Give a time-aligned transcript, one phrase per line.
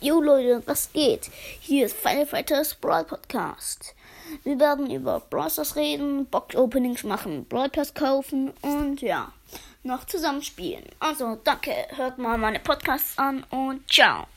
[0.00, 1.28] Jo Leute, was geht?
[1.58, 3.96] Hier ist Final Fighters Brawl Podcast.
[4.44, 9.32] Wir werden über Browsers reden, Box Openings machen, Brawl Pass kaufen und ja,
[9.82, 10.84] noch zusammenspielen.
[11.00, 14.28] Also danke, hört mal meine Podcasts an und ciao.